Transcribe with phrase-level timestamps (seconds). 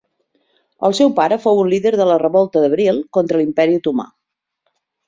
[0.87, 4.13] El seu pare fou un líder de la revolta d'abril contra l'Imperi Otomà.